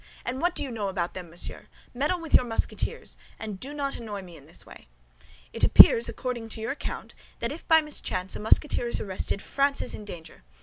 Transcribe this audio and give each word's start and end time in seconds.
And 0.25 0.41
what 0.41 0.55
do 0.55 0.63
you 0.63 0.71
know 0.71 0.87
about 0.89 1.13
them, 1.13 1.29
Monsieur? 1.29 1.67
Meddle 1.93 2.19
with 2.19 2.33
your 2.33 2.43
Musketeers, 2.43 3.19
and 3.37 3.59
do 3.59 3.71
not 3.71 3.97
annoy 3.97 4.23
me 4.23 4.35
in 4.35 4.47
this 4.47 4.65
way. 4.65 4.87
It 5.53 5.63
appears, 5.63 6.09
according 6.09 6.49
to 6.49 6.59
your 6.59 6.71
account, 6.71 7.13
that 7.37 7.51
if 7.51 7.67
by 7.67 7.81
mischance 7.81 8.35
a 8.35 8.39
Musketeer 8.39 8.87
is 8.87 8.99
arrested, 8.99 9.43
France 9.43 9.79
is 9.79 9.93
in 9.93 10.03
danger. 10.05 10.41